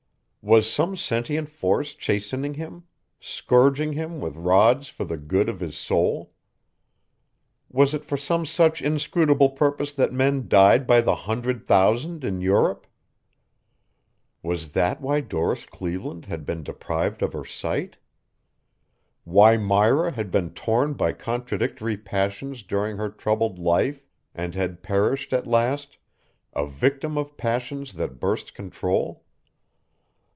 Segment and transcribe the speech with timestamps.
[0.43, 2.85] Was some sentient force chastening him,
[3.19, 6.31] scourging him with rods for the good of his soul?
[7.69, 12.41] Was it for some such inscrutable purpose that men died by the hundred thousand in
[12.41, 12.87] Europe?
[14.41, 17.97] Was that why Doris Cleveland had been deprived of her sight?
[19.23, 25.33] Why Myra had been torn by contradictory passions during her troubled life and had perished
[25.33, 25.99] at last,
[26.51, 29.23] a victim of passions that burst control?